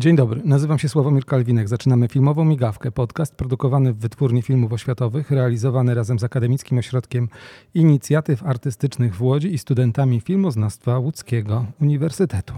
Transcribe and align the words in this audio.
Dzień 0.00 0.16
dobry, 0.16 0.40
nazywam 0.44 0.78
się 0.78 0.88
Sławomir 0.88 1.24
Kalwinek. 1.24 1.68
Zaczynamy 1.68 2.08
filmową 2.08 2.44
migawkę, 2.44 2.90
podcast 2.90 3.34
produkowany 3.34 3.92
w 3.92 3.98
Wytwórni 3.98 4.42
Filmów 4.42 4.72
Oświatowych, 4.72 5.30
realizowany 5.30 5.94
razem 5.94 6.18
z 6.18 6.24
Akademickim 6.24 6.78
Ośrodkiem 6.78 7.28
Inicjatyw 7.74 8.42
Artystycznych 8.42 9.14
w 9.16 9.22
Łodzi 9.22 9.54
i 9.54 9.58
studentami 9.58 10.20
filmoznawstwa 10.20 10.98
łódzkiego 10.98 11.66
Uniwersytetu. 11.80 12.54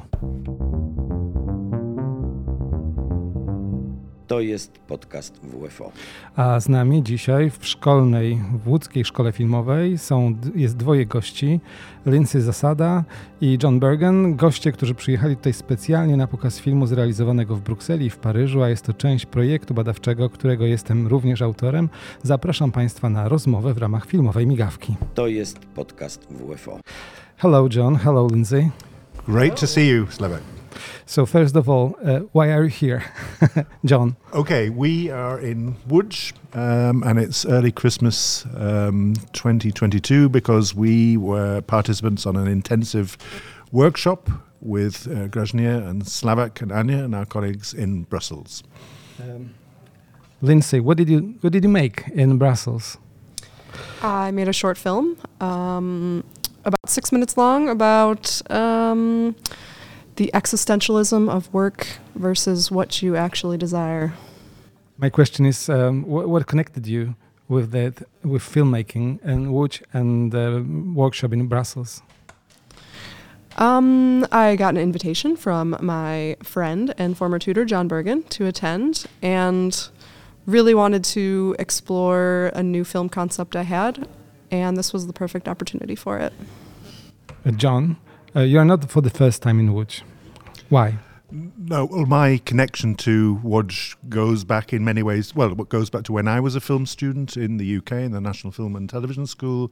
To 4.33 4.41
jest 4.41 4.79
podcast 4.79 5.41
WFO. 5.43 5.93
A 6.37 6.61
z 6.61 6.69
nami 6.69 7.03
dzisiaj 7.03 7.51
w 7.51 7.67
szkolnej, 7.67 8.43
w 8.65 8.69
łódzkiej 8.69 9.05
szkole 9.05 9.33
filmowej 9.33 9.99
są, 9.99 10.35
jest 10.55 10.77
dwoje 10.77 11.07
gości, 11.07 11.61
Lindsay 12.07 12.43
Zasada 12.43 13.05
i 13.41 13.59
John 13.63 13.81
Bergen. 13.81 14.37
Goście, 14.37 14.73
którzy 14.73 14.95
przyjechali 14.95 15.37
tutaj 15.37 15.53
specjalnie 15.53 16.17
na 16.17 16.27
pokaz 16.27 16.61
filmu 16.61 16.87
zrealizowanego 16.87 17.57
w 17.57 17.61
Brukseli 17.61 18.07
i 18.07 18.11
w 18.11 18.19
Paryżu, 18.19 18.63
a 18.63 18.69
jest 18.69 18.85
to 18.85 18.93
część 18.93 19.27
projektu 19.27 19.75
badawczego, 19.75 20.31
którego 20.31 20.67
jestem 20.67 21.07
również 21.07 21.43
autorem. 21.43 21.89
Zapraszam 22.23 22.73
Państwa 22.73 23.09
na 23.09 23.29
rozmowę 23.29 23.75
w 23.75 23.79
ramach 23.79 24.07
filmowej 24.07 24.47
migawki. 24.47 24.97
To 25.15 25.27
jest 25.27 25.59
podcast 25.59 26.27
WFO. 26.31 26.81
Hello 27.37 27.69
John, 27.75 27.97
hello 27.97 28.29
Lindsay. 28.33 28.71
Great 29.29 29.61
to 29.61 29.67
see 29.67 29.89
you, 29.89 30.07
Slevak. 30.11 30.62
So 31.07 31.27
first 31.27 31.57
of 31.57 31.69
all, 31.69 31.97
uh, 32.05 32.21
why 32.33 32.51
are 32.53 32.65
you 32.65 32.71
here, 32.71 33.05
John? 33.85 34.17
Okay, 34.33 34.71
we 34.71 35.11
are 35.11 35.39
in 35.39 35.77
Łódź, 35.89 36.33
um, 36.55 37.03
and 37.03 37.19
it's 37.19 37.45
early 37.47 37.73
Christmas 37.73 38.47
um, 38.57 39.15
2022 39.33 40.29
because 40.29 40.75
we 40.75 41.17
were 41.17 41.61
participants 41.63 42.27
on 42.27 42.37
an 42.37 42.49
intensive 42.49 43.17
workshop 43.73 44.31
with 44.61 45.07
uh, 45.09 45.29
Grażyna 45.29 45.89
and 45.89 46.03
Slavak 46.05 46.63
and 46.63 46.73
Anya 46.73 47.05
and 47.05 47.15
our 47.15 47.27
colleagues 47.27 47.75
in 47.75 48.05
Brussels. 48.05 48.63
Um, 49.21 49.55
Lindsay, 50.41 50.81
what 50.81 50.97
did 50.97 51.09
you 51.09 51.35
what 51.41 51.53
did 51.53 51.63
you 51.63 51.71
make 51.71 52.09
in 52.15 52.39
Brussels? 52.39 52.99
I 54.03 54.31
made 54.33 54.49
a 54.49 54.53
short 54.53 54.77
film, 54.77 55.17
um, 55.41 56.25
about 56.65 56.89
six 56.91 57.13
minutes 57.13 57.37
long, 57.37 57.69
about 57.69 58.43
um, 58.51 59.37
the 60.17 60.31
existentialism 60.35 61.29
of 61.29 61.53
work 61.53 61.87
versus 62.15 62.71
what 62.71 63.03
you 63.03 63.17
actually 63.17 63.59
desire. 63.59 64.13
My 64.99 65.11
question 65.11 65.47
is, 65.47 65.69
um, 65.69 66.05
wh 66.05 66.29
what 66.29 66.47
connected 66.47 66.87
you 66.87 67.15
with 67.49 67.71
that, 67.73 68.03
with 68.23 68.43
filmmaking 68.43 69.21
and 69.25 69.49
Łódź 69.49 69.83
and 69.93 70.33
the 70.33 70.65
workshop 70.95 71.33
in 71.33 71.47
Brussels? 71.49 72.03
Um, 73.59 74.27
I 74.33 74.57
got 74.57 74.75
an 74.75 74.81
invitation 74.81 75.37
from 75.37 75.77
my 75.81 76.37
friend 76.43 76.95
and 76.97 77.17
former 77.17 77.39
tutor 77.39 77.65
John 77.67 77.87
Burgan 77.87 78.23
to 78.31 78.47
attend, 78.47 79.05
and 79.21 79.89
really 80.47 80.75
wanted 80.75 81.05
to 81.05 81.55
explore 81.59 82.51
a 82.55 82.63
new 82.63 82.85
film 82.85 83.09
concept 83.09 83.55
I 83.55 83.63
had, 83.63 84.09
and 84.51 84.77
this 84.77 84.93
was 84.93 85.07
the 85.07 85.13
perfect 85.13 85.49
opportunity 85.49 85.95
for 85.95 86.19
it. 86.19 86.33
Uh, 87.45 87.51
John, 87.51 87.97
uh, 88.07 88.12
you 88.41 88.59
are 88.59 88.65
not 88.65 88.91
for 88.91 89.03
the 89.03 89.11
first 89.11 89.43
time 89.43 89.61
in 89.61 89.69
Łódź. 89.71 90.03
Why? 90.71 90.99
No, 91.57 91.87
well, 91.87 92.05
my 92.05 92.39
connection 92.45 92.95
to 92.97 93.41
Łódź 93.43 93.97
goes 94.09 94.45
back 94.45 94.73
in 94.73 94.85
many 94.85 95.03
ways. 95.03 95.35
Well, 95.35 95.53
it 95.53 95.69
goes 95.69 95.91
back 95.91 96.05
to 96.05 96.13
when 96.13 96.29
I 96.29 96.41
was 96.41 96.55
a 96.55 96.61
film 96.61 96.85
student 96.87 97.37
in 97.37 97.57
the 97.57 97.77
UK 97.77 97.93
in 97.93 98.13
the 98.13 98.21
National 98.21 98.53
Film 98.53 98.77
and 98.77 98.89
Television 98.89 99.27
School, 99.27 99.71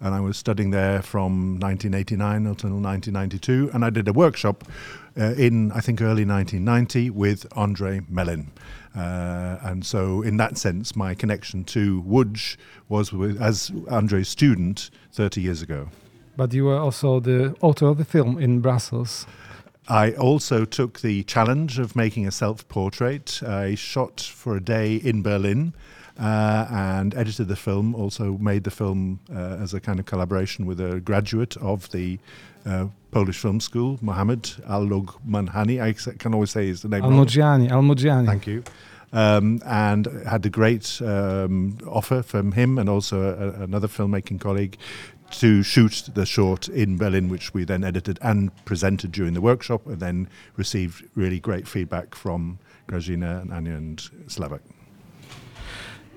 and 0.00 0.14
I 0.14 0.20
was 0.20 0.36
studying 0.36 0.70
there 0.70 1.02
from 1.02 1.58
1989 1.60 2.46
until 2.46 2.70
1992, 2.70 3.70
and 3.72 3.84
I 3.84 3.90
did 3.90 4.08
a 4.08 4.12
workshop 4.12 4.64
uh, 5.18 5.34
in 5.34 5.72
I 5.72 5.80
think 5.80 6.00
early 6.00 6.24
1990 6.24 7.10
with 7.10 7.46
Andre 7.52 8.00
Mellin. 8.10 8.48
Uh, 8.94 9.58
and 9.62 9.84
so, 9.84 10.22
in 10.22 10.38
that 10.38 10.58
sense, 10.58 10.96
my 10.96 11.14
connection 11.14 11.64
to 11.64 12.02
Łódź 12.02 12.56
was 12.88 13.12
with, 13.12 13.40
as 13.40 13.70
Andre's 13.90 14.28
student 14.28 14.90
30 15.12 15.40
years 15.40 15.62
ago. 15.62 15.88
But 16.38 16.54
you 16.54 16.66
were 16.66 16.78
also 16.78 17.18
the 17.18 17.56
author 17.60 17.86
of 17.88 17.98
the 17.98 18.04
film 18.04 18.38
in 18.38 18.60
Brussels. 18.60 19.26
I 19.88 20.12
also 20.12 20.64
took 20.64 21.00
the 21.00 21.24
challenge 21.24 21.80
of 21.80 21.96
making 21.96 22.28
a 22.28 22.30
self 22.30 22.68
portrait. 22.68 23.42
I 23.42 23.74
shot 23.74 24.20
for 24.20 24.56
a 24.56 24.60
day 24.60 24.94
in 24.94 25.22
Berlin 25.22 25.74
uh, 26.16 26.68
and 26.70 27.12
edited 27.16 27.48
the 27.48 27.56
film, 27.56 27.92
also 27.92 28.38
made 28.38 28.62
the 28.62 28.70
film 28.70 29.18
uh, 29.34 29.56
as 29.60 29.74
a 29.74 29.80
kind 29.80 29.98
of 29.98 30.06
collaboration 30.06 30.64
with 30.64 30.80
a 30.80 31.00
graduate 31.00 31.56
of 31.56 31.90
the 31.90 32.20
uh, 32.64 32.86
Polish 33.10 33.38
Film 33.38 33.58
School, 33.58 33.98
Mohamed 34.00 34.52
Al 34.68 34.86
Manhani. 35.26 35.80
I 35.80 35.92
can 36.18 36.34
always 36.34 36.52
say 36.52 36.68
his 36.68 36.84
name. 36.84 37.02
Almogiani, 37.02 37.68
Almogiani. 37.68 38.26
Thank 38.26 38.46
you. 38.46 38.62
Um, 39.10 39.62
and 39.64 40.06
had 40.28 40.44
a 40.44 40.50
great 40.50 41.00
um, 41.02 41.78
offer 41.86 42.22
from 42.22 42.52
him 42.52 42.78
and 42.78 42.90
also 42.90 43.22
a, 43.22 43.62
another 43.62 43.88
filmmaking 43.88 44.38
colleague 44.38 44.76
to 45.30 45.62
shoot 45.62 46.10
the 46.14 46.26
short 46.26 46.68
in 46.68 46.96
Berlin, 46.96 47.28
which 47.28 47.54
we 47.54 47.64
then 47.64 47.84
edited 47.84 48.18
and 48.22 48.50
presented 48.64 49.12
during 49.12 49.34
the 49.34 49.40
workshop, 49.40 49.86
and 49.86 50.00
then 50.00 50.28
received 50.56 51.04
really 51.14 51.40
great 51.40 51.68
feedback 51.68 52.14
from 52.14 52.58
Grażyna 52.88 53.42
and 53.42 53.52
Anya 53.52 53.74
and 53.74 53.98
Slavak. 54.26 54.60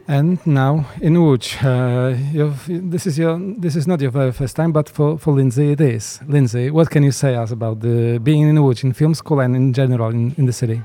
And 0.07 0.45
now 0.45 0.85
in 0.99 1.15
Łódź, 1.15 1.63
uh, 1.63 2.89
this 2.89 3.05
is 3.05 3.17
your 3.17 3.39
this 3.59 3.75
is 3.75 3.87
not 3.87 4.01
your 4.01 4.11
very 4.11 4.31
first 4.31 4.55
time, 4.55 4.71
but 4.71 4.89
for, 4.89 5.17
for 5.17 5.33
Lindsay 5.33 5.71
it 5.71 5.81
is. 5.81 6.19
Lindsay, 6.27 6.71
what 6.71 6.89
can 6.89 7.03
you 7.03 7.11
say 7.11 7.35
us 7.35 7.51
about 7.51 7.81
the 7.81 8.19
being 8.19 8.49
in 8.49 8.55
Łódź 8.55 8.83
in 8.83 8.93
film 8.93 9.13
school 9.13 9.39
and 9.39 9.55
in 9.55 9.73
general 9.73 10.09
in, 10.09 10.33
in 10.37 10.47
the 10.47 10.53
city? 10.53 10.81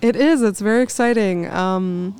It 0.00 0.16
is. 0.16 0.42
It's 0.42 0.60
very 0.60 0.82
exciting. 0.82 1.48
Um, 1.50 2.16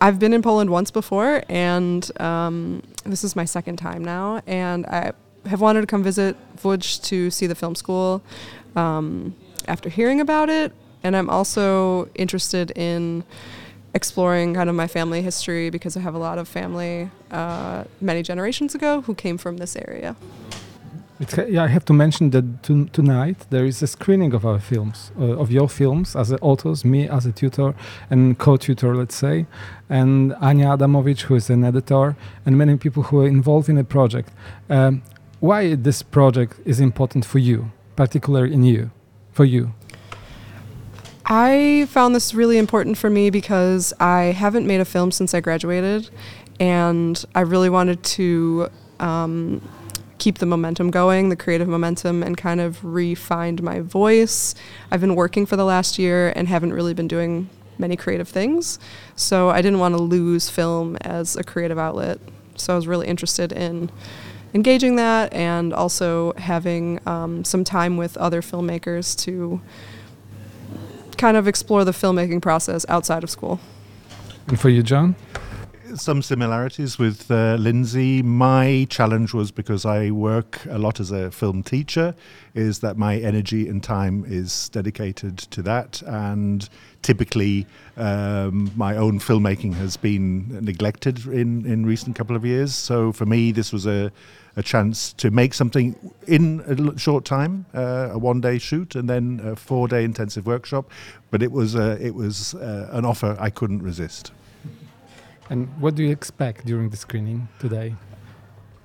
I've 0.00 0.18
been 0.18 0.32
in 0.32 0.42
Poland 0.42 0.70
once 0.70 0.90
before, 0.90 1.42
and 1.48 2.10
um, 2.20 2.82
this 3.04 3.24
is 3.24 3.34
my 3.36 3.44
second 3.44 3.76
time 3.76 4.04
now. 4.04 4.42
And 4.46 4.86
I 4.86 5.12
have 5.46 5.60
wanted 5.60 5.80
to 5.80 5.86
come 5.86 6.02
visit 6.02 6.36
Łódź 6.58 7.02
to 7.04 7.30
see 7.30 7.46
the 7.46 7.54
film 7.54 7.74
school 7.74 8.22
um, 8.76 9.34
after 9.66 9.88
hearing 9.88 10.20
about 10.20 10.48
it. 10.48 10.72
And 11.02 11.16
I'm 11.16 11.28
also 11.28 12.08
interested 12.14 12.70
in 12.76 13.24
exploring 13.94 14.54
kind 14.54 14.70
of 14.70 14.76
my 14.76 14.86
family 14.86 15.20
history 15.20 15.68
because 15.68 15.96
I 15.96 16.00
have 16.00 16.14
a 16.14 16.18
lot 16.18 16.38
of 16.38 16.48
family 16.48 17.10
uh, 17.30 17.84
many 18.00 18.22
generations 18.22 18.74
ago 18.74 19.02
who 19.02 19.14
came 19.14 19.36
from 19.36 19.58
this 19.58 19.76
area. 19.76 20.16
It's, 21.22 21.38
yeah, 21.38 21.62
I 21.62 21.68
have 21.68 21.84
to 21.84 21.92
mention 21.92 22.30
that 22.30 22.64
to, 22.64 22.86
tonight 22.86 23.46
there 23.50 23.64
is 23.64 23.80
a 23.80 23.86
screening 23.86 24.34
of 24.34 24.44
our 24.44 24.58
films, 24.58 25.12
uh, 25.16 25.38
of 25.38 25.52
your 25.52 25.68
films 25.68 26.16
as 26.16 26.32
authors, 26.40 26.84
me 26.84 27.08
as 27.08 27.24
a 27.26 27.30
tutor 27.30 27.76
and 28.10 28.36
co-tutor, 28.40 28.96
let's 28.96 29.14
say, 29.14 29.46
and 29.88 30.34
Anya 30.40 30.76
Adamowicz, 30.76 31.20
who 31.20 31.36
is 31.36 31.48
an 31.48 31.62
editor, 31.62 32.16
and 32.44 32.58
many 32.58 32.76
people 32.76 33.04
who 33.04 33.20
are 33.20 33.28
involved 33.28 33.68
in 33.68 33.76
the 33.76 33.84
project. 33.84 34.30
Um, 34.68 35.02
why 35.38 35.76
this 35.76 36.02
project 36.02 36.58
is 36.64 36.80
important 36.80 37.24
for 37.24 37.38
you, 37.38 37.70
particularly 37.94 38.52
in 38.52 38.64
you, 38.64 38.90
for 39.30 39.44
you? 39.44 39.74
I 41.26 41.86
found 41.88 42.16
this 42.16 42.34
really 42.34 42.58
important 42.58 42.98
for 42.98 43.10
me 43.10 43.30
because 43.30 43.92
I 44.00 44.32
haven't 44.32 44.66
made 44.66 44.80
a 44.80 44.84
film 44.84 45.12
since 45.12 45.34
I 45.34 45.40
graduated, 45.40 46.10
and 46.58 47.24
I 47.32 47.42
really 47.42 47.70
wanted 47.70 48.02
to. 48.02 48.70
Um, 48.98 49.62
keep 50.22 50.38
the 50.38 50.46
momentum 50.46 50.88
going, 50.88 51.30
the 51.30 51.36
creative 51.36 51.66
momentum, 51.66 52.22
and 52.22 52.36
kind 52.36 52.60
of 52.60 52.84
refined 52.84 53.60
my 53.60 53.80
voice. 53.80 54.54
I've 54.88 55.00
been 55.00 55.16
working 55.16 55.46
for 55.46 55.56
the 55.56 55.64
last 55.64 55.98
year 55.98 56.32
and 56.36 56.46
haven't 56.46 56.72
really 56.72 56.94
been 56.94 57.08
doing 57.08 57.50
many 57.76 57.96
creative 57.96 58.28
things. 58.28 58.78
So 59.16 59.50
I 59.50 59.60
didn't 59.62 59.80
want 59.80 59.96
to 59.96 60.00
lose 60.00 60.48
film 60.48 60.96
as 61.00 61.34
a 61.34 61.42
creative 61.42 61.76
outlet. 61.76 62.20
So 62.54 62.72
I 62.72 62.76
was 62.76 62.86
really 62.86 63.08
interested 63.08 63.50
in 63.50 63.90
engaging 64.54 64.94
that 64.94 65.32
and 65.32 65.74
also 65.74 66.34
having 66.34 67.00
um, 67.04 67.44
some 67.44 67.64
time 67.64 67.96
with 67.96 68.16
other 68.16 68.42
filmmakers 68.42 69.18
to 69.24 69.60
kind 71.18 71.36
of 71.36 71.48
explore 71.48 71.84
the 71.84 71.90
filmmaking 71.90 72.40
process 72.40 72.86
outside 72.88 73.24
of 73.24 73.30
school. 73.30 73.58
And 74.46 74.60
for 74.60 74.68
you, 74.68 74.84
John? 74.84 75.16
Some 75.94 76.22
similarities 76.22 76.98
with 76.98 77.30
uh, 77.30 77.56
Lindsay. 77.58 78.22
My 78.22 78.86
challenge 78.90 79.34
was 79.34 79.50
because 79.50 79.84
I 79.84 80.10
work 80.10 80.60
a 80.68 80.78
lot 80.78 81.00
as 81.00 81.10
a 81.10 81.30
film 81.30 81.62
teacher, 81.62 82.14
is 82.54 82.80
that 82.80 82.96
my 82.96 83.18
energy 83.18 83.68
and 83.68 83.82
time 83.82 84.24
is 84.26 84.68
dedicated 84.70 85.38
to 85.38 85.62
that, 85.62 86.02
and 86.02 86.68
typically 87.02 87.66
um, 87.96 88.70
my 88.76 88.96
own 88.96 89.18
filmmaking 89.18 89.74
has 89.74 89.96
been 89.96 90.64
neglected 90.64 91.26
in 91.26 91.66
in 91.66 91.86
recent 91.86 92.16
couple 92.16 92.36
of 92.36 92.44
years. 92.44 92.74
So 92.74 93.12
for 93.12 93.26
me, 93.26 93.52
this 93.52 93.72
was 93.72 93.86
a 93.86 94.12
a 94.56 94.62
chance 94.62 95.14
to 95.14 95.30
make 95.30 95.54
something 95.54 95.96
in 96.26 96.60
a 96.66 96.98
short 96.98 97.24
time, 97.24 97.64
uh, 97.74 98.10
a 98.12 98.18
one-day 98.18 98.58
shoot, 98.58 98.94
and 98.94 99.08
then 99.08 99.40
a 99.42 99.56
four-day 99.56 100.04
intensive 100.04 100.46
workshop. 100.46 100.90
But 101.30 101.42
it 101.42 101.52
was 101.52 101.74
uh, 101.74 101.98
it 102.00 102.14
was 102.14 102.54
uh, 102.54 102.88
an 102.92 103.04
offer 103.04 103.36
I 103.40 103.50
couldn't 103.50 103.82
resist. 103.82 104.32
And 105.50 105.68
what 105.80 105.94
do 105.94 106.02
you 106.02 106.10
expect 106.10 106.64
during 106.64 106.90
the 106.90 106.96
screening 106.96 107.48
today? 107.58 107.94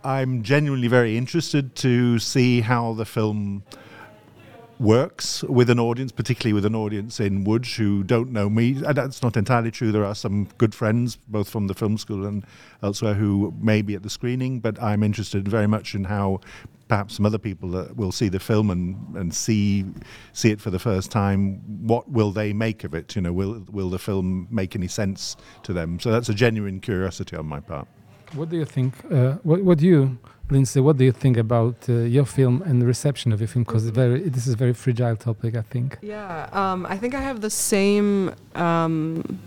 I'm 0.04 0.44
genuinely 0.44 0.88
very 0.88 1.18
interested 1.18 1.76
to 1.78 2.20
see 2.20 2.62
how 2.62 2.94
the 2.94 3.06
film 3.06 3.64
works 4.80 5.44
with 5.44 5.70
an 5.70 5.80
audience, 5.80 6.12
particularly 6.12 6.54
with 6.54 6.66
an 6.66 6.76
audience 6.76 7.20
in 7.20 7.46
Łódź 7.46 7.78
who 7.78 8.04
don't 8.04 8.32
know 8.32 8.50
me. 8.50 8.76
And 8.86 8.96
that's 8.96 9.22
not 9.24 9.38
entirely 9.38 9.72
true. 9.72 9.92
There 9.92 10.06
are 10.06 10.16
some 10.16 10.48
good 10.58 10.76
friends, 10.76 11.18
both 11.28 11.50
from 11.50 11.68
the 11.68 11.74
film 11.74 11.98
school 11.98 12.26
and 12.26 12.46
elsewhere, 12.84 13.16
who 13.16 13.54
may 13.60 13.82
be 13.82 13.96
at 13.96 14.04
the 14.04 14.10
screening. 14.10 14.60
But 14.60 14.82
I'm 14.82 15.04
interested 15.04 15.48
very 15.48 15.68
much 15.68 15.96
in 15.96 16.06
how 16.06 16.42
perhaps 16.88 17.16
some 17.16 17.26
other 17.26 17.38
people 17.38 17.70
that 17.72 17.98
will 17.98 18.12
see 18.12 18.30
the 18.30 18.40
film 18.40 18.70
and, 18.70 19.16
and 19.16 19.34
see 19.34 19.86
see 20.34 20.52
it 20.52 20.62
for 20.62 20.70
the 20.70 20.80
first 20.80 21.12
time. 21.12 21.62
What 21.88 22.10
will 22.10 22.32
they 22.32 22.54
make 22.54 22.84
of 22.84 22.94
it? 22.94 23.16
You 23.16 23.22
know, 23.22 23.34
will 23.34 23.66
will 23.72 23.90
the 23.90 24.00
film 24.00 24.48
make 24.52 24.76
any 24.76 24.88
sense 24.88 25.36
to 25.64 25.74
them? 25.74 26.00
So 26.00 26.12
that's 26.12 26.30
a 26.30 26.34
genuine 26.34 26.80
curiosity 26.80 27.36
on 27.36 27.46
my 27.46 27.60
part. 27.60 27.88
What 28.34 28.50
do 28.50 28.58
you 28.58 28.66
think? 28.66 28.94
Uh, 29.12 29.34
what, 29.44 29.64
what 29.64 29.78
do 29.78 29.86
you, 29.86 30.18
Lindsay? 30.50 30.80
What 30.80 30.98
do 30.98 31.04
you 31.04 31.12
think 31.12 31.38
about 31.38 31.76
uh, 31.90 31.94
your 31.94 32.26
film 32.26 32.62
and 32.64 32.82
the 32.82 32.86
reception 32.86 33.32
of 33.32 33.40
your 33.42 33.48
film? 33.48 33.64
Because 33.64 33.90
very, 33.90 34.22
this 34.22 34.48
is 34.48 34.54
a 34.54 34.58
very 34.58 34.74
fragile 34.74 35.16
topic, 35.16 35.56
I 35.56 35.62
think. 35.62 35.98
Yeah, 36.02 36.50
um, 36.52 36.86
I 36.86 36.98
think 36.98 37.16
I 37.16 37.22
have 37.22 37.42
the 37.42 37.50
same 37.50 38.34
um, 38.56 39.40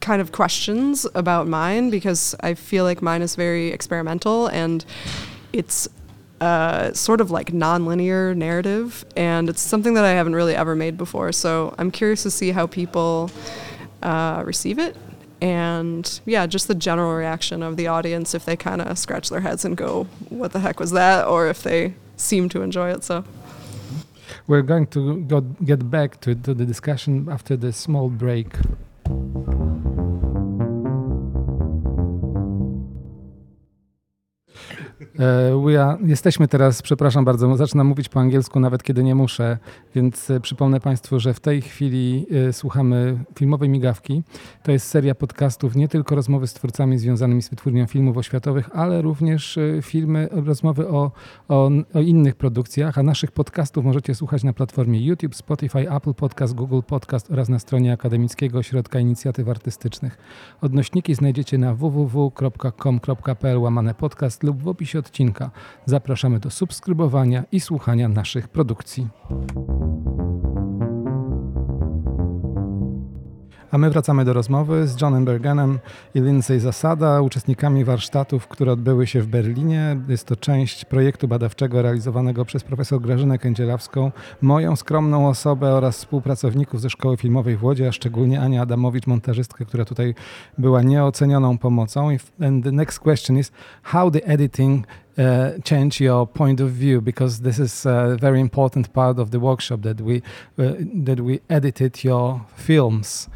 kind 0.00 0.20
of 0.22 0.32
questions 0.32 1.06
about 1.14 1.48
mine 1.48 1.90
because 1.90 2.34
I 2.40 2.54
feel 2.54 2.84
like 2.84 3.02
mine 3.02 3.22
is 3.22 3.36
very 3.36 3.68
experimental 3.68 4.46
and 4.48 4.84
it's 5.52 5.88
uh, 6.40 6.92
sort 6.92 7.20
of 7.20 7.30
like 7.30 7.52
non-linear 7.52 8.34
narrative, 8.34 9.06
and 9.16 9.48
it's 9.48 9.62
something 9.62 9.94
that 9.94 10.04
I 10.04 10.10
haven't 10.10 10.34
really 10.34 10.54
ever 10.54 10.74
made 10.76 10.98
before. 10.98 11.32
So 11.32 11.74
I'm 11.78 11.90
curious 11.90 12.22
to 12.24 12.30
see 12.30 12.50
how 12.50 12.66
people 12.66 13.30
uh, 14.02 14.42
receive 14.44 14.78
it 14.78 14.96
and 15.40 16.20
yeah, 16.24 16.46
just 16.46 16.68
the 16.68 16.74
general 16.74 17.14
reaction 17.14 17.62
of 17.62 17.76
the 17.76 17.86
audience 17.86 18.34
if 18.34 18.44
they 18.44 18.56
kind 18.56 18.80
of 18.80 18.98
scratch 18.98 19.28
their 19.30 19.40
heads 19.40 19.64
and 19.64 19.76
go, 19.76 20.04
"What 20.28 20.52
the 20.52 20.60
heck 20.60 20.80
was 20.80 20.92
that?" 20.92 21.26
or 21.26 21.48
if 21.48 21.62
they 21.62 21.94
seem 22.16 22.48
to 22.50 22.62
enjoy 22.62 22.90
it. 22.90 23.04
So 23.04 23.24
we're 24.46 24.62
going 24.62 24.86
to 24.88 25.20
go 25.22 25.40
get 25.40 25.90
back 25.90 26.20
to, 26.22 26.34
to 26.34 26.54
the 26.54 26.64
discussion 26.64 27.28
after 27.30 27.56
the 27.56 27.72
small 27.72 28.08
break. 28.08 28.48
Uh, 35.18 36.08
jesteśmy 36.08 36.48
teraz, 36.48 36.82
przepraszam 36.82 37.24
bardzo, 37.24 37.56
zaczynam 37.56 37.86
mówić 37.86 38.08
po 38.08 38.20
angielsku 38.20 38.60
nawet 38.60 38.82
kiedy 38.82 39.04
nie 39.04 39.14
muszę, 39.14 39.58
więc 39.94 40.30
e, 40.30 40.40
przypomnę 40.40 40.80
Państwu, 40.80 41.20
że 41.20 41.34
w 41.34 41.40
tej 41.40 41.62
chwili 41.62 42.26
e, 42.48 42.52
słuchamy 42.52 43.24
filmowej 43.38 43.68
migawki. 43.68 44.22
To 44.62 44.72
jest 44.72 44.86
seria 44.88 45.14
podcastów, 45.14 45.76
nie 45.76 45.88
tylko 45.88 46.14
rozmowy 46.14 46.46
z 46.46 46.54
twórcami 46.54 46.98
związanymi 46.98 47.42
z 47.42 47.48
wytwórnią 47.48 47.86
filmów 47.86 48.16
oświatowych, 48.16 48.70
ale 48.72 49.02
również 49.02 49.58
filmy, 49.82 50.28
rozmowy 50.30 50.88
o, 50.88 51.10
o, 51.48 51.70
o 51.94 52.00
innych 52.00 52.34
produkcjach, 52.34 52.98
a 52.98 53.02
naszych 53.02 53.32
podcastów 53.32 53.84
możecie 53.84 54.14
słuchać 54.14 54.44
na 54.44 54.52
platformie 54.52 55.06
YouTube, 55.06 55.34
Spotify, 55.34 55.90
Apple 55.90 56.14
Podcast, 56.14 56.54
Google 56.54 56.80
Podcast 56.86 57.30
oraz 57.30 57.48
na 57.48 57.58
stronie 57.58 57.92
Akademickiego 57.92 58.58
Ośrodka 58.58 59.00
Inicjatyw 59.00 59.48
Artystycznych. 59.48 60.18
Odnośniki 60.60 61.14
znajdziecie 61.14 61.58
na 61.58 61.74
www.com.pl 61.74 63.58
łamane 63.58 63.94
podcast 63.94 64.42
lub 64.42 64.62
w 64.62 64.68
opisie 64.68 64.98
odcinka. 65.06 65.50
Zapraszamy 65.86 66.40
do 66.40 66.50
subskrybowania 66.50 67.44
i 67.52 67.60
słuchania 67.60 68.08
naszych 68.08 68.48
produkcji. 68.48 69.08
A 73.76 73.78
my 73.78 73.90
wracamy 73.90 74.24
do 74.24 74.32
rozmowy 74.32 74.88
z 74.88 75.00
Johnem 75.00 75.24
Bergenem 75.24 75.78
i 76.14 76.20
Lindsay 76.20 76.60
Zasada, 76.60 77.20
uczestnikami 77.20 77.84
warsztatów, 77.84 78.48
które 78.48 78.72
odbyły 78.72 79.06
się 79.06 79.20
w 79.20 79.26
Berlinie. 79.26 79.96
Jest 80.08 80.26
to 80.26 80.36
część 80.36 80.84
projektu 80.84 81.28
badawczego 81.28 81.82
realizowanego 81.82 82.44
przez 82.44 82.64
profesor 82.64 83.00
Grażynę 83.00 83.38
Kędzielawską, 83.38 84.12
moją 84.42 84.76
skromną 84.76 85.28
osobę 85.28 85.72
oraz 85.74 85.96
współpracowników 85.96 86.80
ze 86.80 86.90
Szkoły 86.90 87.16
Filmowej 87.16 87.56
w 87.56 87.64
Łodzi, 87.64 87.84
a 87.84 87.92
szczególnie 87.92 88.40
Ania 88.40 88.62
Adamowicz, 88.62 89.06
montażystkę, 89.06 89.64
która 89.64 89.84
tutaj 89.84 90.14
była 90.58 90.82
nieocenioną 90.82 91.58
pomocą. 91.58 92.08
And 92.40 92.64
the 92.64 92.72
next 92.72 92.98
question 92.98 93.38
is, 93.38 93.52
how 93.82 94.10
the 94.10 94.26
editing 94.26 94.86
Uh, 95.18 95.62
change 95.64 96.04
your 96.04 96.28
point 96.28 96.60
of 96.60 96.70
view 96.70 97.02
because 97.02 97.42
this 97.42 97.58
is 97.58 97.86
a 97.86 98.16
very 98.20 98.40
important 98.40 98.88
part 98.88 99.18
of 99.18 99.30
the 99.30 99.38
workshop 99.38 99.80
that 99.80 100.00
we 100.00 100.16
uh, 100.58 100.74
that 101.06 101.20
we 101.20 101.38
edited 101.48 102.04
your 102.04 102.40
films 102.56 103.28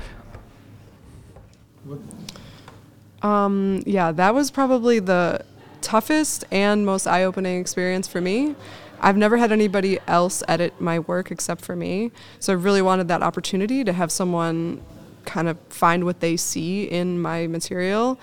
Um, 3.22 3.82
yeah, 3.86 4.12
that 4.12 4.34
was 4.34 4.50
probably 4.50 4.98
the 4.98 5.44
toughest 5.82 6.44
and 6.50 6.84
most 6.84 7.06
eye 7.06 7.24
opening 7.24 7.60
experience 7.60 8.06
for 8.08 8.20
me. 8.20 8.54
I've 9.00 9.16
never 9.16 9.38
had 9.38 9.50
anybody 9.50 9.98
else 10.06 10.42
edit 10.46 10.78
my 10.80 10.98
work 10.98 11.30
except 11.30 11.62
for 11.62 11.74
me. 11.74 12.12
So 12.38 12.52
I 12.52 12.56
really 12.56 12.82
wanted 12.82 13.08
that 13.08 13.22
opportunity 13.22 13.82
to 13.84 13.92
have 13.92 14.12
someone 14.12 14.82
kind 15.24 15.48
of 15.48 15.58
find 15.68 16.04
what 16.04 16.20
they 16.20 16.36
see 16.36 16.84
in 16.84 17.20
my 17.20 17.46
material. 17.46 18.18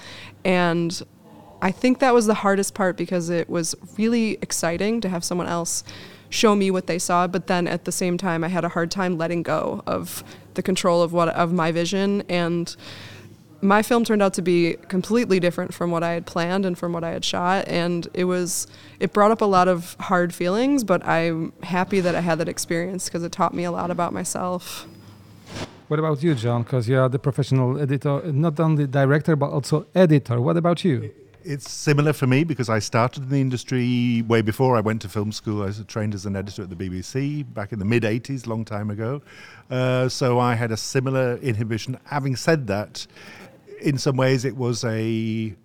And 0.45 1.01
I 1.61 1.71
think 1.71 1.99
that 1.99 2.13
was 2.13 2.27
the 2.27 2.35
hardest 2.35 2.73
part 2.73 2.97
because 2.97 3.29
it 3.29 3.49
was 3.49 3.75
really 3.97 4.33
exciting 4.41 5.01
to 5.01 5.09
have 5.09 5.23
someone 5.23 5.47
else 5.47 5.83
show 6.29 6.55
me 6.55 6.69
what 6.69 6.87
they 6.87 6.99
saw, 6.99 7.25
but 7.25 7.47
then 7.47 7.67
at 7.67 7.85
the 7.85 7.91
same 7.91 8.17
time 8.17 8.43
I 8.43 8.49
had 8.49 8.65
a 8.65 8.69
hard 8.69 8.91
time 8.91 9.17
letting 9.17 9.43
go 9.43 9.81
of 9.87 10.23
the 10.55 10.61
control 10.61 11.01
of 11.01 11.13
what 11.13 11.29
of 11.29 11.53
my 11.53 11.71
vision 11.71 12.23
and 12.27 12.75
my 13.61 13.81
film 13.81 14.03
turned 14.03 14.21
out 14.21 14.33
to 14.35 14.41
be 14.41 14.75
completely 14.87 15.39
different 15.39 15.73
from 15.73 15.91
what 15.91 16.03
I 16.03 16.11
had 16.11 16.25
planned 16.25 16.65
and 16.65 16.77
from 16.77 16.93
what 16.93 17.03
I 17.03 17.11
had 17.11 17.25
shot 17.25 17.67
and 17.67 18.07
it 18.13 18.25
was 18.25 18.67
it 18.99 19.13
brought 19.13 19.31
up 19.31 19.41
a 19.41 19.45
lot 19.45 19.67
of 19.67 19.95
hard 19.99 20.33
feelings 20.33 20.83
but 20.83 21.05
I'm 21.05 21.53
happy 21.63 21.99
that 22.01 22.15
I 22.15 22.21
had 22.21 22.37
that 22.39 22.49
experience 22.49 23.05
because 23.05 23.23
it 23.23 23.31
taught 23.31 23.53
me 23.53 23.63
a 23.63 23.71
lot 23.71 23.89
about 23.91 24.13
myself. 24.13 24.87
What 25.87 25.99
about 25.99 26.21
you 26.21 26.35
John 26.35 26.63
because 26.63 26.87
you 26.87 26.99
are 26.99 27.09
the 27.09 27.19
professional 27.19 27.79
editor 27.79 28.31
not 28.31 28.59
only 28.59 28.85
director 28.85 29.35
but 29.35 29.49
also 29.49 29.87
editor 29.95 30.39
what 30.39 30.57
about 30.57 30.83
you? 30.83 31.11
It's 31.43 31.71
similar 31.71 32.11
for 32.11 32.27
me 32.27 32.43
because 32.43 32.67
I 32.67 32.79
started 32.79 33.23
in 33.23 33.29
the 33.29 33.39
industry 33.39 34.21
way 34.27 34.41
before 34.41 34.75
I 34.75 34.81
went 34.81 35.01
to 35.03 35.09
film 35.09 35.31
school. 35.31 35.61
I 35.63 35.67
was 35.67 35.81
trained 35.87 36.13
as 36.13 36.25
an 36.25 36.35
editor 36.35 36.63
at 36.63 36.69
the 36.69 36.75
BBC 36.75 37.45
back 37.53 37.71
in 37.71 37.79
the 37.79 37.85
mid 37.85 38.03
80s, 38.03 38.47
long 38.47 38.65
time 38.65 38.89
ago. 38.89 39.21
Uh, 39.69 40.09
so 40.09 40.39
I 40.39 40.55
had 40.55 40.73
a 40.73 40.77
similar 40.77 41.37
inhibition. 41.37 41.97
Having 42.03 42.35
said 42.35 42.67
that, 42.67 43.07
in 43.81 43.97
some 43.97 44.17
ways, 44.17 44.45
it 44.45 44.55
was 44.55 44.83
a 44.83 45.55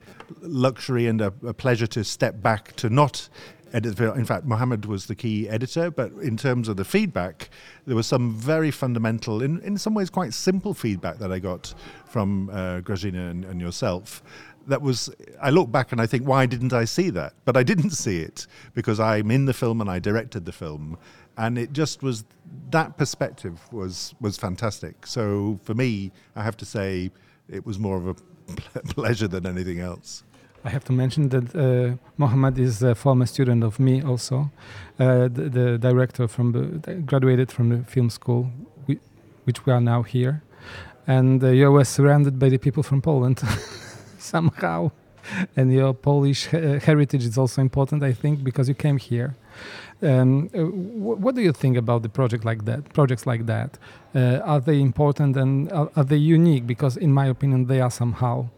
luxury 0.41 1.07
and 1.07 1.21
a, 1.21 1.33
a 1.47 1.55
pleasure 1.55 1.87
to 1.89 2.05
step 2.05 2.43
back 2.43 2.75
to 2.77 2.89
not 2.91 3.29
edit. 3.73 3.99
In 3.99 4.25
fact, 4.25 4.45
Mohammed 4.45 4.85
was 4.87 5.07
the 5.07 5.15
key 5.15 5.49
editor, 5.49 5.91
but 5.91 6.13
in 6.23 6.37
terms 6.37 6.69
of 6.69 6.77
the 6.77 6.85
feedback, 6.85 7.51
there 7.87 7.97
was 7.97 8.07
some 8.07 8.35
very 8.35 8.71
fundamental, 8.71 9.43
in, 9.43 9.61
in 9.61 9.79
some 9.79 9.95
ways 9.95 10.11
quite 10.11 10.35
simple 10.35 10.75
feedback 10.75 11.19
that 11.19 11.33
I 11.33 11.39
got 11.39 11.75
from 12.07 12.51
uh, 12.51 12.81
Grażyna 12.81 13.31
and, 13.31 13.45
and 13.45 13.61
yourself. 13.61 14.23
That 14.67 14.81
was, 14.81 15.11
I 15.41 15.51
look 15.51 15.73
back 15.73 15.91
and 15.91 16.01
I 16.01 16.07
think, 16.07 16.27
why 16.27 16.47
didn't 16.47 16.73
I 16.73 16.85
see 16.85 17.11
that? 17.11 17.33
But 17.45 17.57
I 17.57 17.63
didn't 17.63 17.91
see 17.91 18.21
it 18.21 18.47
because 18.75 19.01
I'm 19.01 19.31
in 19.31 19.47
the 19.47 19.55
film 19.55 19.81
and 19.81 19.91
I 19.91 19.99
directed 19.99 20.45
the 20.45 20.53
film. 20.53 20.99
And 21.37 21.59
it 21.59 21.73
just 21.73 22.03
was, 22.03 22.25
that 22.71 22.97
perspective 22.97 23.59
was, 23.73 24.15
was 24.21 24.37
fantastic. 24.37 25.07
So 25.07 25.59
for 25.65 25.75
me, 25.75 26.13
I 26.37 26.45
have 26.45 26.57
to 26.59 26.65
say, 26.65 27.11
it 27.49 27.67
was 27.67 27.79
more 27.79 27.97
of 27.97 28.07
a 28.09 28.15
pleasure 28.95 29.29
than 29.29 29.47
anything 29.47 29.81
else. 29.81 30.25
I 30.65 30.71
have 30.71 30.85
to 30.85 30.93
mention 30.93 31.29
that 31.31 31.55
uh, 31.57 31.97
Mohammed 32.17 32.59
is 32.59 32.83
a 32.83 32.95
former 32.95 33.27
student 33.27 33.65
of 33.65 33.81
me 33.81 34.01
also, 34.01 34.51
uh, 34.99 35.23
the, 35.23 35.51
the, 35.51 35.79
director 35.79 36.29
from 36.29 36.53
the 36.53 36.95
graduated 36.95 37.51
from 37.51 37.71
the 37.71 37.85
film 37.85 38.11
school, 38.11 38.49
which 39.45 39.67
we 39.67 39.73
are 39.73 39.81
now 39.81 40.03
here, 40.03 40.43
and 41.07 41.43
uh, 41.43 41.49
you 41.49 41.71
were 41.73 41.85
surrounded 41.85 42.39
by 42.39 42.49
the 42.49 42.59
people 42.59 42.85
from 42.85 43.03
Poland 43.03 43.43
somehow, 44.19 44.93
and 45.57 45.73
your 45.73 45.95
Polish 45.95 46.47
heritage 46.47 47.25
is 47.25 47.37
also 47.37 47.61
important, 47.61 48.05
I 48.05 48.13
think, 48.13 48.45
because 48.45 48.69
you 48.69 48.75
came 48.75 48.99
here. 48.99 49.35
Um, 50.03 50.51
uh, 50.55 50.65
what 50.65 51.35
do 51.35 51.43
you 51.43 51.53
think 51.53 51.77
about 51.77 52.03
the 52.03 52.09
project 52.09 52.45
like 52.45 52.65
that? 52.65 52.93
Projects 52.93 53.27
like 53.27 53.47
that 53.47 53.79
uh, 54.15 54.41
are 54.45 54.61
they 54.61 54.81
important 54.81 55.37
and 55.37 55.71
are, 55.73 55.91
are, 55.97 56.05
they 56.05 56.17
unique? 56.17 56.67
Because 56.67 56.97
in 56.97 57.13
my 57.13 57.27
opinion, 57.27 57.67
they 57.67 57.81
are 57.81 57.91
somehow. 57.91 58.49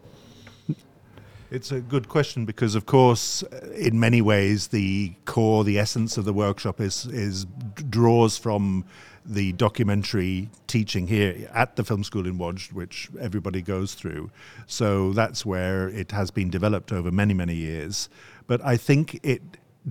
It's 1.50 1.70
a 1.70 1.80
good 1.80 2.08
question 2.08 2.46
because, 2.46 2.74
of 2.74 2.86
course, 2.86 3.42
in 3.76 4.00
many 4.00 4.20
ways, 4.20 4.68
the 4.68 5.12
core, 5.24 5.62
the 5.62 5.78
essence 5.78 6.16
of 6.16 6.24
the 6.24 6.32
workshop 6.32 6.80
is 6.80 7.06
is 7.06 7.46
draws 7.90 8.38
from 8.38 8.84
the 9.26 9.52
documentary 9.52 10.50
teaching 10.66 11.06
here 11.06 11.48
at 11.54 11.76
the 11.76 11.84
film 11.84 12.04
school 12.04 12.26
in 12.26 12.38
Łódź, 12.38 12.72
which 12.72 13.08
everybody 13.20 13.62
goes 13.62 13.94
through. 13.94 14.30
So 14.66 15.12
that's 15.12 15.46
where 15.46 15.88
it 15.88 16.12
has 16.12 16.30
been 16.30 16.50
developed 16.50 16.92
over 16.92 17.10
many, 17.10 17.34
many 17.34 17.54
years. 17.54 18.08
But 18.46 18.64
I 18.64 18.76
think 18.76 19.20
it 19.22 19.42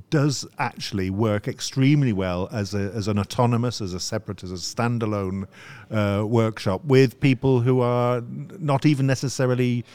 does 0.10 0.48
actually 0.58 1.10
work 1.12 1.48
extremely 1.48 2.14
well 2.14 2.50
as, 2.52 2.74
a, 2.74 2.92
as 2.96 3.08
an 3.08 3.20
autonomous, 3.20 3.80
as 3.80 3.94
a 3.94 4.00
separate, 4.00 4.44
as 4.44 4.52
a 4.52 4.56
standalone 4.56 5.48
uh, 5.92 6.26
workshop 6.26 6.84
with 6.84 7.20
people 7.20 7.60
who 7.60 7.80
are 7.80 8.22
not 8.58 8.88
even 8.88 9.06
necessarily, 9.06 9.86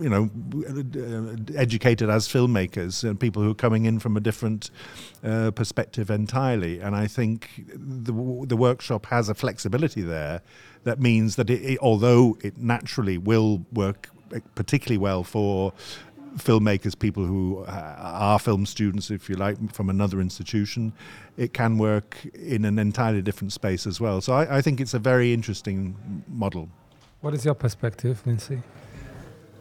you 0.00 0.08
know, 0.08 0.28
educated 1.56 2.10
as 2.10 2.26
filmmakers 2.26 3.08
and 3.08 3.20
people 3.20 3.40
who 3.40 3.52
are 3.52 3.54
coming 3.54 3.84
in 3.84 4.00
from 4.00 4.16
a 4.16 4.20
different 4.20 4.70
uh, 5.22 5.52
perspective 5.52 6.10
entirely. 6.10 6.80
And 6.80 6.96
I 6.96 7.06
think 7.06 7.64
the, 7.68 8.12
the 8.46 8.56
workshop 8.56 9.06
has 9.06 9.28
a 9.28 9.34
flexibility 9.34 10.02
there 10.02 10.42
that 10.82 10.98
means 10.98 11.36
that 11.36 11.50
it, 11.50 11.62
it, 11.62 11.78
although 11.80 12.36
it 12.42 12.58
naturally 12.58 13.16
will 13.16 13.64
work 13.72 14.08
particularly 14.54 14.98
well 14.98 15.24
for 15.24 15.72
filmmakers, 16.36 16.98
people 16.98 17.24
who 17.24 17.64
uh, 17.66 17.94
are 17.98 18.38
film 18.38 18.66
students, 18.66 19.10
if 19.10 19.28
you 19.28 19.36
like, 19.36 19.72
from 19.72 19.90
another 19.90 20.20
institution, 20.20 20.92
it 21.36 21.52
can 21.52 21.78
work 21.78 22.16
in 22.34 22.64
an 22.64 22.78
entirely 22.78 23.22
different 23.22 23.52
space 23.52 23.86
as 23.86 24.00
well. 24.00 24.20
So 24.20 24.32
I, 24.32 24.58
I 24.58 24.62
think 24.62 24.80
it's 24.80 24.94
a 24.94 24.98
very 24.98 25.32
interesting 25.32 26.24
model. 26.28 26.68
What 27.20 27.34
is 27.34 27.44
your 27.44 27.54
perspective, 27.54 28.22
Lindsay? 28.24 28.62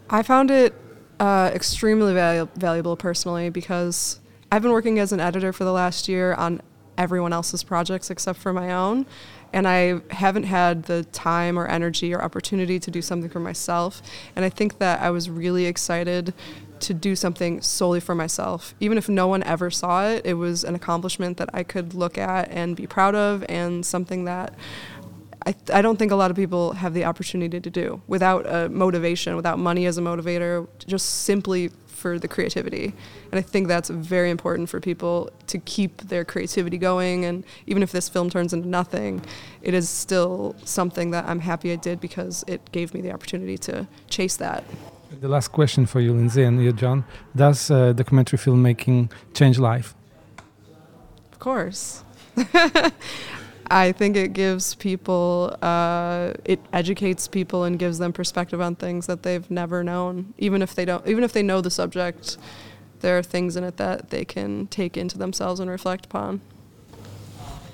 I 0.10 0.24
found 0.24 0.50
it 0.50 0.74
uh, 1.20 1.52
extremely 1.54 2.14
valu- 2.14 2.50
valuable 2.56 2.96
personally 2.96 3.50
because 3.50 4.20
I've 4.52 4.62
been 4.62 4.72
working 4.72 5.00
as 5.00 5.12
an 5.12 5.20
editor 5.20 5.54
for 5.54 5.64
the 5.64 5.74
last 5.74 6.08
year 6.08 6.34
on 6.34 6.62
everyone 6.98 7.32
else's 7.32 7.64
projects 7.64 8.10
except 8.10 8.40
for 8.40 8.52
my 8.52 8.72
own 8.74 9.06
and 9.54 9.68
I 9.68 10.02
haven't 10.12 10.44
had 10.44 10.84
the 10.84 11.04
time 11.06 11.58
or 11.58 11.68
energy 11.68 12.14
or 12.14 12.22
opportunity 12.22 12.80
to 12.80 12.92
do 12.92 13.02
something 13.02 13.30
for 13.30 13.40
myself. 13.40 14.02
And 14.36 14.46
I 14.46 14.50
think 14.50 14.78
that 14.80 15.02
I 15.02 15.10
was 15.10 15.30
really 15.30 15.66
excited 15.66 16.34
to 16.82 16.94
do 16.94 17.16
something 17.16 17.62
solely 17.62 18.00
for 18.00 18.16
myself. 18.16 18.74
Even 18.80 18.98
if 18.98 19.10
no 19.10 19.28
one 19.28 19.44
ever 19.44 19.70
saw 19.70 20.08
it, 20.08 20.26
it 20.26 20.36
was 20.36 20.64
an 20.64 20.76
accomplishment 20.76 21.38
that 21.38 21.50
I 21.54 21.64
could 21.64 21.94
look 21.94 22.18
at 22.18 22.50
and 22.52 22.76
be 22.76 22.88
proud 22.88 23.16
of, 23.16 23.44
and 23.50 23.86
something 23.86 24.26
that 24.26 24.54
I, 25.46 25.56
I 25.74 25.82
don't 25.82 25.98
think 25.98 26.12
a 26.12 26.16
lot 26.16 26.32
of 26.32 26.38
people 26.38 26.74
have 26.74 26.94
the 26.94 27.06
opportunity 27.06 27.60
to 27.60 27.70
do 27.70 28.02
without 28.08 28.46
a 28.46 28.70
motivation, 28.70 29.36
without 29.36 29.58
money 29.58 29.86
as 29.86 29.98
a 29.98 30.02
motivator, 30.02 30.68
just 30.86 31.24
simply 31.24 31.72
for 32.00 32.18
the 32.18 32.28
creativity. 32.28 32.94
And 33.32 33.40
I 33.40 33.42
think 33.42 33.68
that's 33.68 33.90
very 33.90 34.30
important 34.30 34.70
for 34.70 34.80
people 34.80 35.30
to 35.48 35.58
keep 35.60 35.98
their 36.04 36.26
creativity 36.26 36.78
going. 36.78 37.26
And 37.26 37.44
even 37.68 37.84
if 37.84 37.92
this 37.92 38.10
film 38.10 38.30
turns 38.30 38.54
into 38.54 38.68
nothing, 38.68 39.22
it 39.62 39.74
is 39.74 39.90
still 39.90 40.56
something 40.64 41.12
that 41.12 41.26
I'm 41.26 41.40
happy 41.40 41.72
I 41.72 41.76
did 41.76 42.00
because 42.00 42.44
it 42.48 42.72
gave 42.72 42.94
me 42.94 43.02
the 43.02 43.12
opportunity 43.12 43.58
to 43.60 43.88
chase 44.10 44.38
that. 44.38 44.64
The 45.22 45.28
last 45.28 45.50
question 45.50 45.86
for 45.86 46.00
you, 46.00 46.14
Lindsay, 46.14 46.44
and 46.44 46.64
you, 46.64 46.72
John. 46.72 47.04
Does 47.36 47.72
uh, 47.72 47.94
documentary 47.94 48.40
filmmaking 48.40 49.12
change 49.34 49.60
life? 49.60 49.96
Of 51.32 51.40
course. 51.40 52.04
I 53.72 53.92
think 53.92 54.16
it 54.16 54.34
gives 54.34 54.76
people, 54.76 55.56
uh, 55.62 56.34
it 56.44 56.60
educates 56.74 57.28
people 57.28 57.64
and 57.64 57.78
gives 57.78 58.00
them 58.00 58.14
perspective 58.14 58.60
on 58.62 58.76
things 58.76 59.06
that 59.08 59.24
they've 59.24 59.50
never 59.52 59.84
known. 59.84 60.34
Even 60.38 60.62
if 60.62 60.74
they 60.74 60.86
don't, 60.86 61.06
even 61.08 61.24
if 61.24 61.34
they 61.34 61.44
know 61.44 61.62
the 61.62 61.70
subject, 61.70 62.38
there 63.02 63.18
are 63.18 63.24
things 63.24 63.56
in 63.56 63.64
it 63.64 63.78
that 63.78 64.10
they 64.10 64.26
can 64.26 64.68
take 64.68 64.98
into 64.98 65.18
themselves 65.18 65.60
and 65.60 65.70
reflect 65.70 66.06
upon. 66.06 66.42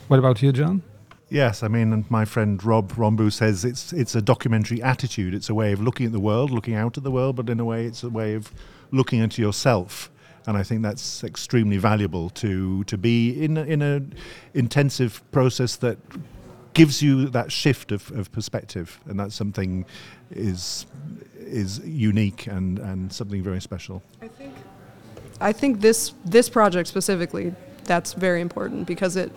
What 0.08 0.20
about 0.20 0.42
you, 0.42 0.52
John? 0.52 0.84
Yes, 1.30 1.64
I 1.64 1.68
mean, 1.68 2.06
my 2.10 2.26
friend 2.26 2.64
Rob 2.64 2.94
Rombout 2.98 3.34
says 3.34 3.66
it's 3.66 3.92
it's 3.92 4.16
a 4.16 4.22
documentary 4.22 4.82
attitude. 4.84 5.34
It's 5.34 5.50
a 5.50 5.56
way 5.56 5.72
of 5.72 5.82
looking 5.82 6.06
at 6.06 6.12
the 6.12 6.20
world, 6.20 6.52
looking 6.52 6.76
out 6.76 6.98
at 6.98 7.04
the 7.04 7.12
world, 7.12 7.38
but 7.38 7.50
in 7.50 7.60
a 7.60 7.66
way, 7.66 7.86
it's 7.86 8.04
a 8.04 8.10
way 8.10 8.36
of 8.36 8.52
looking 8.92 9.20
into 9.20 9.42
yourself 9.42 10.12
and 10.48 10.58
I 10.58 10.64
think 10.64 10.82
that's 10.82 11.24
extremely 11.24 11.78
valuable 11.78 12.30
to 12.32 12.84
to 12.86 12.98
be 12.98 13.44
in 13.44 13.58
in 13.58 13.82
a 13.82 14.02
intensive 14.54 15.22
process 15.32 15.76
that 15.78 15.98
gives 16.76 17.02
you 17.02 17.30
that 17.30 17.52
shift 17.52 17.92
of, 17.92 18.12
of 18.12 18.32
perspective, 18.32 19.00
and 19.08 19.20
that's 19.20 19.34
something 19.34 19.86
is 20.30 20.86
is 21.40 21.80
unique 21.80 22.48
and, 22.48 22.80
and 22.80 23.12
something 23.12 23.42
very 23.42 23.62
special. 23.62 24.04
I 24.22 24.28
think 24.28 24.54
I 25.42 25.52
think 25.52 25.82
this 25.82 26.14
this 26.24 26.50
project 26.50 26.88
specifically 26.88 27.54
that's 27.86 28.14
very 28.14 28.42
important 28.42 28.86
because 28.86 29.16
it 29.16 29.32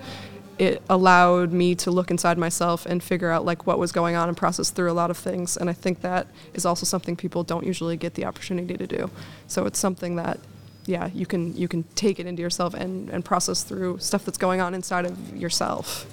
it 0.59 0.83
allowed 0.91 1.53
me 1.53 1.75
to 1.77 1.91
look 1.91 2.11
inside 2.11 2.37
myself 2.37 2.85
and 2.85 3.01
figure 3.01 3.31
out 3.31 3.45
like 3.45 3.65
what 3.67 3.79
was 3.79 3.93
going 3.93 4.17
on 4.17 4.29
and 4.29 4.37
process 4.37 4.71
through 4.71 4.91
a 4.91 4.93
lot 4.93 5.09
of 5.09 5.17
things. 5.17 5.57
And 5.57 5.71
i 5.71 5.73
think 5.73 6.01
that 6.01 6.27
is 6.53 6.67
also 6.67 6.85
something 6.85 7.15
people 7.15 7.45
don't 7.45 7.65
usually 7.65 7.97
get 7.97 8.15
the 8.15 8.25
opportunity 8.25 8.77
to 8.77 8.87
do. 8.87 9.11
So 9.47 9.67
it's 9.67 9.79
something 9.79 10.17
that 10.17 10.41
yeah, 10.89 11.11
you 11.15 11.27
can 11.27 11.57
you 11.57 11.69
can 11.69 11.85
take 11.95 12.19
it 12.19 12.27
into 12.27 12.43
yourself 12.43 12.75
and, 12.75 13.11
and 13.11 13.25
process 13.25 13.63
through 13.63 13.99
stuff 13.99 14.25
that's 14.25 14.39
going 14.39 14.61
on 14.61 14.75
inside 14.75 15.05
of 15.05 15.37
yourself. 15.37 16.07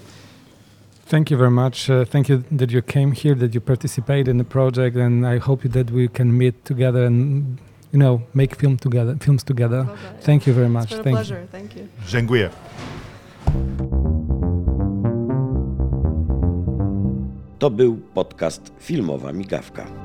Thank 1.08 1.30
you 1.30 1.38
very 1.38 1.52
much. 1.52 1.90
Uh, 1.90 2.04
thank 2.04 2.30
you 2.30 2.44
that 2.52 2.72
you 2.72 2.82
came 2.82 3.12
here, 3.12 3.36
that 3.36 3.54
you 3.54 3.62
participated 3.62 4.28
in 4.28 4.38
the 4.38 4.44
project, 4.44 4.98
and 4.98 5.26
I 5.26 5.38
hope 5.38 5.62
that 5.64 5.92
we 5.92 6.08
can 6.08 6.38
meet 6.38 6.66
together 6.66 7.06
and 7.06 7.58
you 7.92 8.00
know 8.00 8.22
make 8.34 8.56
film 8.56 8.78
together, 8.78 9.16
films 9.20 9.44
together. 9.44 9.88
Thank 10.22 10.48
you 10.48 10.54
very 10.54 10.70
much. 10.70 10.92
It's 10.92 11.04
been 11.04 11.14
a 11.14 11.16
Thank 11.16 11.16
pleasure. 11.16 11.42
You. 11.42 11.48
Thank 11.52 11.76
you. 11.76 11.88
Dziękuję. 12.08 12.50
To 17.60 17.70
był 17.70 17.98
podcast 18.14 18.72
Filmowa 18.80 19.34
Migawka. 19.34 20.05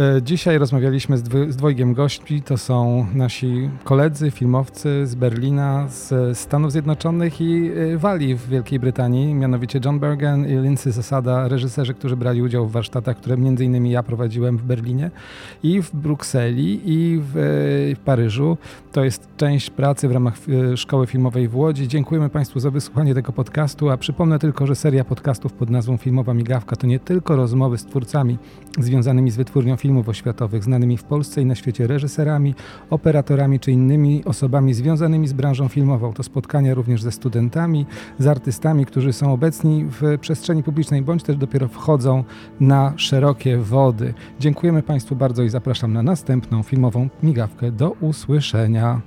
E, 0.00 0.22
dzisiaj 0.22 0.58
rozmawialiśmy 0.58 1.18
z, 1.18 1.22
dwoj, 1.22 1.52
z 1.52 1.56
dwojgiem 1.56 1.94
gości. 1.94 2.42
To 2.42 2.58
są 2.58 3.06
nasi 3.14 3.70
koledzy, 3.84 4.30
filmowcy 4.30 5.06
z 5.06 5.14
Berlina, 5.14 5.88
z 5.88 6.38
Stanów 6.38 6.72
Zjednoczonych 6.72 7.40
i 7.40 7.70
e, 7.70 7.98
Walii 7.98 8.34
w 8.34 8.48
Wielkiej 8.48 8.78
Brytanii, 8.78 9.34
mianowicie 9.34 9.80
John 9.84 9.98
Bergen 9.98 10.48
i 10.48 10.62
Lindsay 10.62 10.92
Zasada, 10.92 11.48
reżyserzy, 11.48 11.94
którzy 11.94 12.16
brali 12.16 12.42
udział 12.42 12.66
w 12.66 12.72
warsztatach, 12.72 13.16
które 13.16 13.36
między 13.36 13.64
innymi 13.64 13.90
ja 13.90 14.02
prowadziłem 14.02 14.58
w 14.58 14.62
Berlinie 14.62 15.10
i 15.62 15.82
w 15.82 15.96
Brukseli 15.96 16.80
i 16.84 17.18
w, 17.18 17.36
e, 17.36 17.40
w 17.94 18.00
Paryżu. 18.04 18.56
To 18.92 19.04
jest 19.04 19.28
część 19.36 19.70
pracy 19.70 20.08
w 20.08 20.12
ramach 20.12 20.34
Szkoły 20.76 21.06
Filmowej 21.06 21.48
w 21.48 21.56
Łodzi. 21.56 21.88
Dziękujemy 21.88 22.28
Państwu 22.28 22.60
za 22.60 22.70
wysłuchanie 22.70 23.14
tego 23.14 23.32
podcastu, 23.32 23.90
a 23.90 23.96
przypomnę 23.96 24.38
tylko, 24.38 24.66
że 24.66 24.74
seria 24.74 25.04
podcastów 25.04 25.52
pod 25.52 25.70
nazwą 25.70 25.96
Filmowa 25.96 26.34
Migawka 26.34 26.76
to 26.76 26.86
nie 26.86 26.98
tylko 26.98 27.36
rozmowy 27.36 27.78
z 27.78 27.84
twórcami 27.84 28.38
związanymi 28.78 29.30
z 29.30 29.36
wytwórnią 29.36 29.76
filmów 29.90 30.08
oświatowych, 30.08 30.64
znanymi 30.64 30.96
w 30.96 31.04
Polsce 31.04 31.42
i 31.42 31.46
na 31.46 31.54
świecie 31.54 31.86
reżyserami, 31.86 32.54
operatorami 32.90 33.60
czy 33.60 33.72
innymi 33.72 34.24
osobami 34.24 34.74
związanymi 34.74 35.28
z 35.28 35.32
branżą 35.32 35.68
filmową. 35.68 36.12
To 36.12 36.22
spotkania 36.22 36.74
również 36.74 37.02
ze 37.02 37.12
studentami, 37.12 37.86
z 38.18 38.26
artystami, 38.26 38.86
którzy 38.86 39.12
są 39.12 39.32
obecni 39.32 39.84
w 39.84 40.18
przestrzeni 40.20 40.62
publicznej 40.62 41.02
bądź 41.02 41.22
też 41.22 41.36
dopiero 41.36 41.68
wchodzą 41.68 42.24
na 42.60 42.92
szerokie 42.96 43.58
wody. 43.58 44.14
Dziękujemy 44.40 44.82
Państwu 44.82 45.16
bardzo 45.16 45.42
i 45.42 45.48
zapraszam 45.48 45.92
na 45.92 46.02
następną 46.02 46.62
filmową 46.62 47.08
migawkę. 47.22 47.72
Do 47.72 47.90
usłyszenia. 47.90 49.00